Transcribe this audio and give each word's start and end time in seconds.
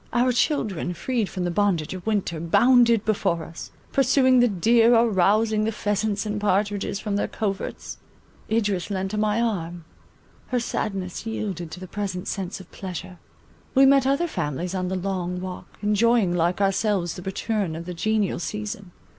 Our 0.13 0.31
children, 0.31 0.95
freed 0.95 1.29
from 1.29 1.43
the 1.43 1.51
bondage 1.51 1.93
of 1.93 2.07
winter, 2.07 2.39
bounded 2.39 3.05
before 3.05 3.43
us; 3.43 3.69
pursuing 3.93 4.39
the 4.39 4.47
deer, 4.47 4.95
or 4.95 5.07
rousing 5.11 5.63
the 5.63 5.71
pheasants 5.71 6.25
and 6.25 6.41
partridges 6.41 6.99
from 6.99 7.17
their 7.17 7.27
coverts. 7.27 7.99
Idris 8.49 8.89
leant 8.89 9.13
on 9.13 9.19
my 9.19 9.39
arm; 9.39 9.85
her 10.47 10.59
sadness 10.59 11.27
yielded 11.27 11.69
to 11.69 11.79
the 11.79 11.85
present 11.87 12.27
sense 12.27 12.59
of 12.59 12.71
pleasure. 12.71 13.19
We 13.75 13.85
met 13.85 14.07
other 14.07 14.25
families 14.25 14.73
on 14.73 14.87
the 14.87 14.95
Long 14.95 15.39
Walk, 15.39 15.67
enjoying 15.83 16.33
like 16.33 16.61
ourselves 16.61 17.13
the 17.13 17.21
return 17.21 17.75
of 17.75 17.85
the 17.85 17.93
genial 17.93 18.39
season. 18.39 18.89